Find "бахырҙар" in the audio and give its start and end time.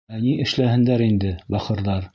1.57-2.07